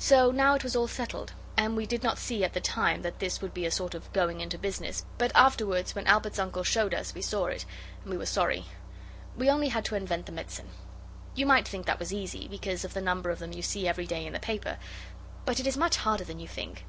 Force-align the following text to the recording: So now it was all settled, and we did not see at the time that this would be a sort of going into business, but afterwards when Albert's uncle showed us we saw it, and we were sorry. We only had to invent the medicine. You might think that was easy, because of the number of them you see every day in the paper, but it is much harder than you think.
So 0.00 0.32
now 0.32 0.56
it 0.56 0.64
was 0.64 0.74
all 0.74 0.88
settled, 0.88 1.34
and 1.56 1.76
we 1.76 1.86
did 1.86 2.02
not 2.02 2.18
see 2.18 2.42
at 2.42 2.52
the 2.52 2.60
time 2.60 3.02
that 3.02 3.20
this 3.20 3.40
would 3.40 3.54
be 3.54 3.64
a 3.64 3.70
sort 3.70 3.94
of 3.94 4.12
going 4.12 4.40
into 4.40 4.58
business, 4.58 5.04
but 5.18 5.30
afterwards 5.36 5.94
when 5.94 6.08
Albert's 6.08 6.40
uncle 6.40 6.64
showed 6.64 6.92
us 6.92 7.14
we 7.14 7.22
saw 7.22 7.44
it, 7.46 7.64
and 8.02 8.10
we 8.10 8.16
were 8.16 8.26
sorry. 8.26 8.64
We 9.36 9.48
only 9.48 9.68
had 9.68 9.84
to 9.84 9.94
invent 9.94 10.26
the 10.26 10.32
medicine. 10.32 10.70
You 11.36 11.46
might 11.46 11.68
think 11.68 11.86
that 11.86 12.00
was 12.00 12.12
easy, 12.12 12.48
because 12.48 12.84
of 12.84 12.92
the 12.92 13.00
number 13.00 13.30
of 13.30 13.38
them 13.38 13.52
you 13.52 13.62
see 13.62 13.86
every 13.86 14.08
day 14.08 14.26
in 14.26 14.32
the 14.32 14.40
paper, 14.40 14.78
but 15.44 15.60
it 15.60 15.66
is 15.68 15.76
much 15.76 15.98
harder 15.98 16.24
than 16.24 16.40
you 16.40 16.48
think. 16.48 16.84